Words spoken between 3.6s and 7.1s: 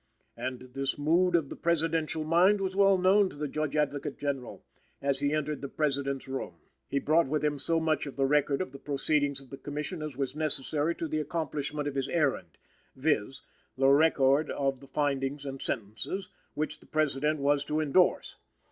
Advocate General, as he entered the President's room. He